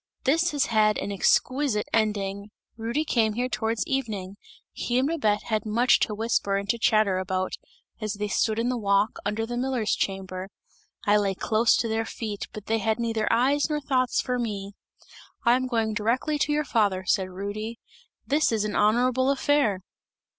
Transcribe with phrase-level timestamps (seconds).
[0.23, 2.49] This has had an exquisite ending!
[2.75, 4.35] Rudy came here towards evening;
[4.71, 7.51] he and Babette had much to whisper and to chatter about,
[8.01, 10.49] as they stood in the walk, under the miller's chamber.
[11.05, 14.73] I lay close to their feet but they had neither eyes nor thoughts for me.
[15.45, 17.79] 'I am going directly to your father,' said Rudy,
[18.25, 19.81] 'this is an honourable affair!'